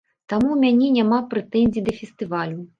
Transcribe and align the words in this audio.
Таму 0.31 0.47
ў 0.53 0.57
мяне 0.63 0.87
няма 0.97 1.19
прэтэнзій 1.35 1.87
да 1.91 1.99
фестывалю. 2.01 2.61